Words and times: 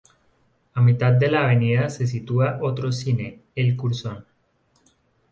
A 0.73 0.81
mitad 0.81 1.11
de 1.13 1.29
la 1.29 1.43
avenida 1.43 1.87
se 1.91 2.07
sitúa 2.07 2.57
otro 2.63 2.91
cine, 2.91 3.43
el 3.53 3.77
Curzon. 3.77 4.25